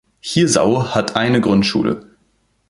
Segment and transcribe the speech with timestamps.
[0.19, 2.15] Hirsau hat eine Grundschule.